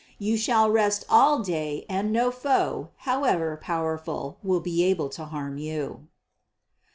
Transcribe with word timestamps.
You 0.17 0.35
shall 0.35 0.67
rest 0.67 1.05
all 1.11 1.43
day 1.43 1.85
and 1.87 2.11
no 2.11 2.31
foe, 2.31 2.89
however 3.05 3.55
powerful, 3.61 4.39
will 4.41 4.59
be 4.59 4.83
able 4.83 5.09
to 5.09 5.25
harm 5.25 5.59
you." 5.59 6.07